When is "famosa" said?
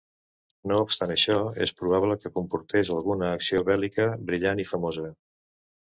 4.77-5.11